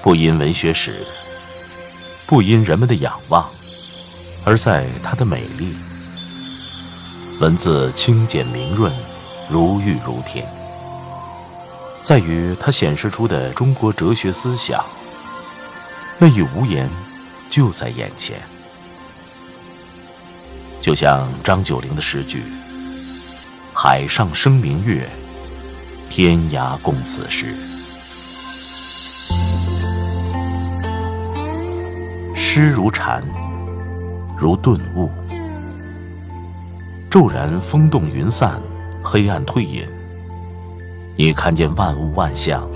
[0.00, 1.04] 不因文学史，
[2.26, 3.50] 不因人们的仰望，
[4.44, 5.76] 而在它的美丽。
[7.40, 8.92] 文字清简明润，
[9.50, 10.46] 如玉如天，
[12.02, 14.84] 在于它显示出的中国哲学思想。
[16.16, 16.88] 那一无言，
[17.48, 18.40] 就在眼前。
[20.80, 22.44] 就像张九龄的诗句
[23.74, 25.08] ：“海上生明月，
[26.08, 27.54] 天涯共此时。”
[32.58, 33.22] 知如禅，
[34.36, 35.08] 如顿悟。
[37.08, 38.60] 骤然风动云散，
[39.00, 39.86] 黑暗退隐，
[41.16, 42.68] 你看见万物万象，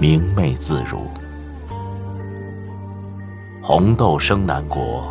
[0.00, 1.06] 明媚自如。
[3.62, 5.08] 红豆生南国，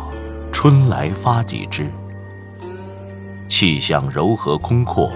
[0.52, 1.90] 春来发几枝。
[3.48, 5.10] 气象柔和空阔，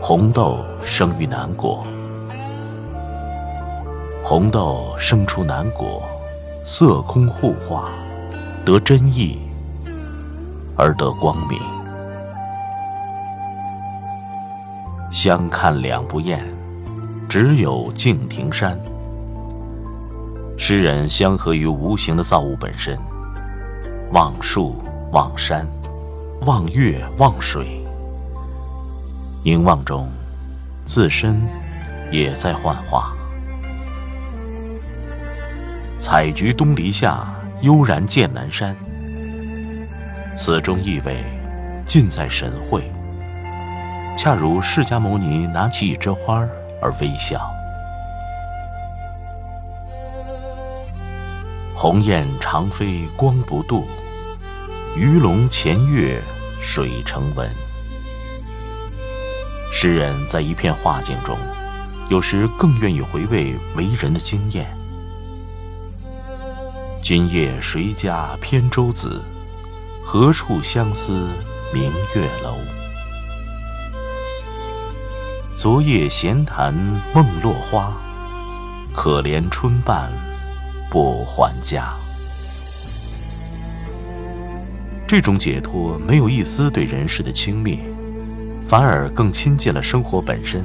[0.00, 1.84] 红豆生于南国。
[4.22, 6.00] 红豆生出南国。
[6.66, 7.90] 色空互化，
[8.64, 9.38] 得真意
[10.78, 11.60] 而得光明。
[15.12, 16.42] 相看两不厌，
[17.28, 18.80] 只有敬亭山。
[20.56, 22.98] 诗人相合于无形的造物本身，
[24.12, 24.74] 望树
[25.12, 25.68] 望山，
[26.46, 27.84] 望月望水，
[29.42, 30.08] 凝望中，
[30.86, 31.42] 自身
[32.10, 33.12] 也在幻化。
[35.98, 38.76] 采菊东篱下，悠然见南山。
[40.36, 41.24] 此中意味，
[41.86, 42.90] 尽在神会。
[44.16, 46.46] 恰如释迦牟尼拿起一枝花
[46.82, 47.40] 而微笑。
[51.74, 53.86] 鸿雁长飞光不度，
[54.96, 56.22] 鱼龙潜跃
[56.60, 57.50] 水成文。
[59.72, 61.36] 诗人在一片画境中，
[62.08, 64.66] 有时更愿意回味为人的经验。
[67.04, 69.22] 今夜谁家扁舟子？
[70.02, 71.28] 何处相思
[71.70, 72.56] 明月楼？
[75.54, 76.72] 昨夜闲谈
[77.12, 77.94] 梦落花，
[78.94, 80.10] 可怜春半
[80.88, 81.92] 不还家。
[85.06, 87.80] 这种解脱没有一丝对人世的轻蔑，
[88.66, 90.64] 反而更亲近了生活本身，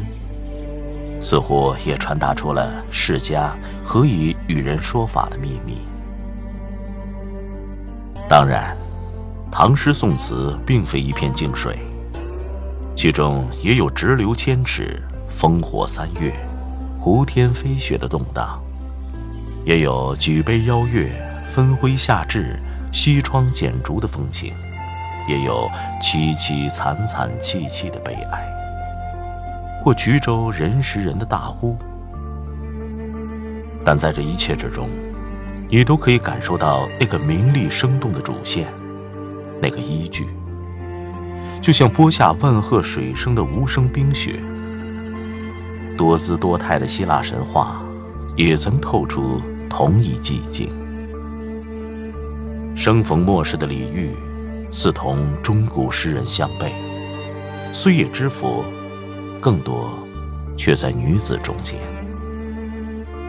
[1.19, 5.79] 似乎也传达出了世家何以与人说法的秘密。
[8.29, 8.77] 当然，
[9.51, 11.79] 唐诗宋词并非一片静水，
[12.95, 15.01] 其中也有直流千尺、
[15.35, 16.31] 烽火三月、
[16.99, 18.61] 胡天飞雪的动荡，
[19.65, 21.09] 也有举杯邀月、
[21.55, 22.59] 分辉下炙、
[22.93, 24.53] 西窗剪烛的风情，
[25.27, 25.67] 也有
[25.99, 28.47] 凄凄惨惨戚戚的悲哀，
[29.83, 31.75] 或衢州人识人的大呼。
[33.83, 34.87] 但在这一切之中，
[35.71, 38.67] 你都可以感受到那个名利生动的主线，
[39.61, 40.27] 那个依据，
[41.61, 44.39] 就像播下万壑水声的无声冰雪。
[45.95, 47.83] 多姿多态的希腊神话，
[48.35, 50.69] 也曾透出同一寂静。
[52.75, 54.15] 生逢末世的李煜，
[54.71, 56.73] 似同中古诗人相背，
[57.71, 58.65] 虽也知佛，
[59.39, 59.87] 更多
[60.57, 61.77] 却在女子中间，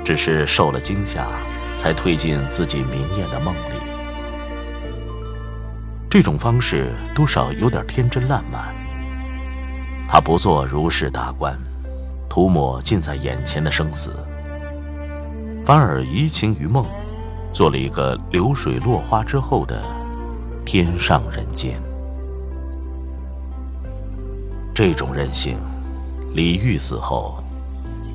[0.02, 1.26] 只是受了惊吓。
[1.80, 3.80] 才退进自己明艳的梦里。
[6.10, 8.60] 这种方式多少有点天真烂漫。
[10.06, 11.58] 他不做如是大观，
[12.28, 14.12] 涂抹近在眼前的生死，
[15.64, 16.84] 反而移情于梦，
[17.50, 19.82] 做了一个流水落花之后的
[20.66, 21.80] 天上人间。
[24.74, 25.56] 这种任性，
[26.34, 27.42] 李煜死后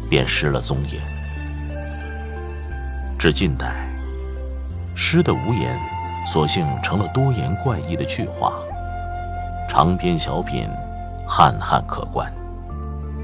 [0.07, 1.14] 便失了踪影。
[3.25, 3.91] 至近代，
[4.93, 5.75] 诗的无言，
[6.27, 8.53] 索性成了多言怪异的趣话。
[9.67, 10.69] 长篇小品，
[11.27, 12.31] 憨憨可观，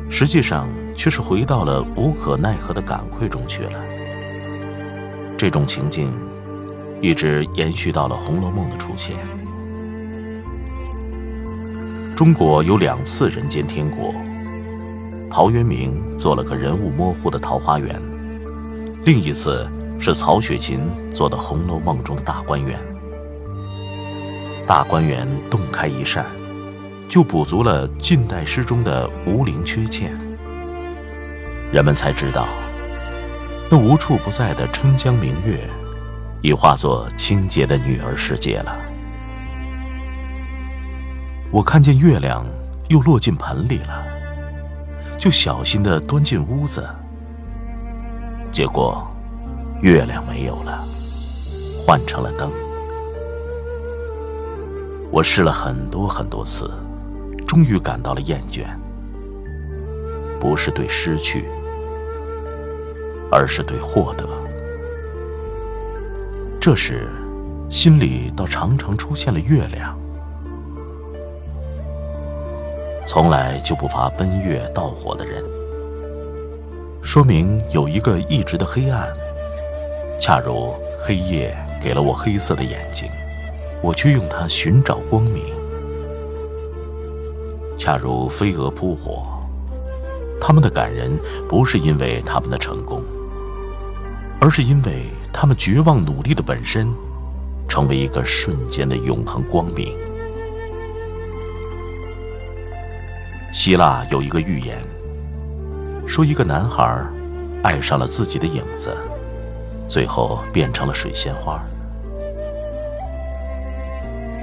[0.09, 3.79] 实际上却是回到了无可奈何的感愧中去了。
[5.37, 6.11] 这种情境，
[6.99, 9.15] 一直延续到了《红楼梦》的出现。
[12.15, 14.15] 中国有两次人间天国，
[15.29, 18.01] 陶渊明做了个人物模糊的桃花源，
[19.05, 19.69] 另一次。
[20.01, 20.81] 是曹雪芹
[21.13, 22.77] 做的《红楼梦》中的大观园。
[24.65, 26.25] 大观园洞开一扇，
[27.07, 30.11] 就补足了近代诗中的无灵缺欠。
[31.71, 32.47] 人们才知道，
[33.69, 35.69] 那无处不在的春江明月，
[36.41, 38.75] 已化作清洁的女儿世界了。
[41.51, 42.43] 我看见月亮
[42.87, 44.03] 又落进盆里了，
[45.19, 46.89] 就小心的端进屋子。
[48.51, 49.05] 结果，
[49.81, 50.85] 月亮没有了，
[51.83, 52.51] 换成了灯。
[55.09, 56.69] 我试了很多很多次，
[57.47, 58.65] 终于感到了厌倦。
[60.39, 61.45] 不是对失去，
[63.31, 64.27] 而是对获得。
[66.59, 67.09] 这时，
[67.67, 69.97] 心里倒常常出现了月亮。
[73.07, 75.43] 从来就不乏奔月盗火的人，
[77.01, 79.07] 说明有一个一直的黑暗。
[80.21, 80.71] 恰如
[81.03, 83.09] 黑夜给了我黑色的眼睛，
[83.81, 85.45] 我却用它寻找光明。
[87.75, 89.25] 恰如飞蛾扑火，
[90.39, 91.17] 他们的感人
[91.49, 93.03] 不是因为他们的成功，
[94.39, 96.93] 而是因为他们绝望努力的本身，
[97.67, 99.97] 成为一个瞬间的永恒光明。
[103.51, 104.77] 希腊有一个寓言，
[106.05, 107.03] 说一个男孩
[107.63, 108.95] 爱上了自己的影子，
[109.91, 111.61] 最后变成了水仙花。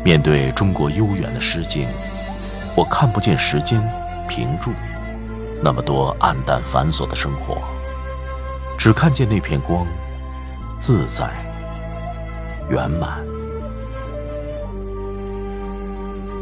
[0.05, 1.89] 面对中国悠远的诗境，
[2.77, 3.83] 我看不见时间
[4.29, 4.73] 平住，
[5.63, 7.57] 那么多暗淡繁琐的生活，
[8.77, 9.87] 只看见那片光，
[10.79, 11.31] 自在
[12.69, 13.19] 圆满。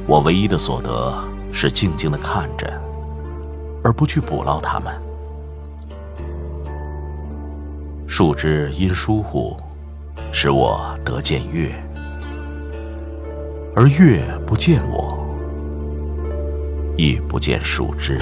[0.08, 1.17] 我唯一的所得。
[1.58, 2.70] 是静静的看着，
[3.82, 4.94] 而不去捕捞它们。
[8.08, 9.56] 树枝因疏忽，
[10.32, 11.70] 使我得见月，
[13.75, 15.26] 而月不见我，
[16.97, 18.17] 亦不见树枝。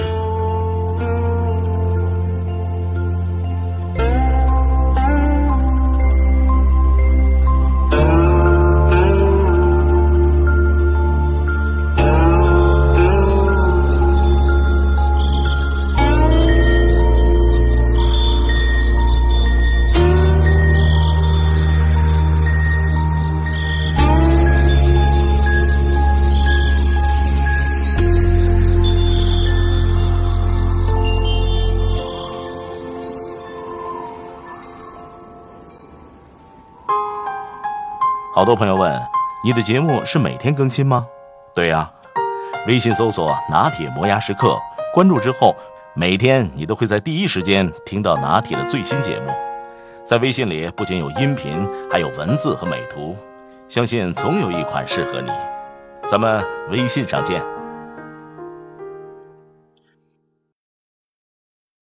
[38.35, 39.01] 好多朋友问，
[39.45, 41.07] 你的节目是每天更新吗？
[41.53, 41.89] 对呀，
[42.67, 44.59] 微信搜索“拿铁磨牙时刻”，
[44.93, 45.55] 关注之后，
[45.93, 49.31] 每天你都会在第一时间听到拿铁的最新节目。
[50.03, 53.15] 在微信里不仅有音频，还有文字和美图，
[53.69, 55.31] 相信总有一款适合你。
[56.11, 57.54] 咱们微信上见。